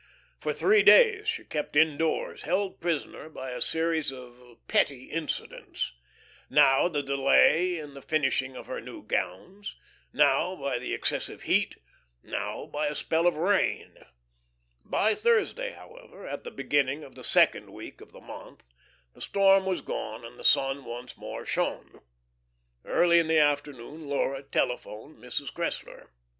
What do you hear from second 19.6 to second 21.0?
was gone, and the sun